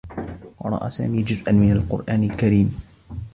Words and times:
قرأ 0.59 0.89
سامي 0.89 1.23
جزءا 1.23 1.51
من 1.51 1.71
القرآن 1.71 2.23
الكريم. 2.23 2.79